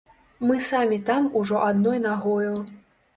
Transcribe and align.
Мы 0.51 0.55
самі 0.67 0.95
там 1.09 1.27
ужо 1.41 1.59
адной 1.67 2.01
нагою. 2.07 2.55